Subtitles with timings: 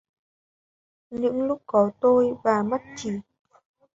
[1.09, 3.11] Những lúc có tôi và mắt chỉ...